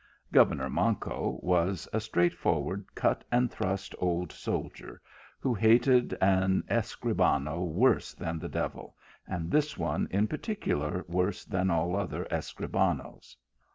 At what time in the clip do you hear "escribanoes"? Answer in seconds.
12.31-13.37